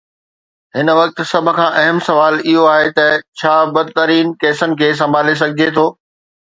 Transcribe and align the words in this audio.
هن 0.75 0.87
وقت 0.99 1.17
سڀ 1.31 1.45
کان 1.57 1.69
اهم 1.81 1.99
سوال 2.07 2.33
اهو 2.51 2.65
آهي 2.71 2.89
ته 2.97 3.07
ڇا 3.41 3.55
بدترين 3.79 4.35
ڪيسن 4.45 4.77
کي 4.83 4.93
سنڀالي 5.03 5.41
سگهجي 5.45 5.73
ٿو. 5.81 5.91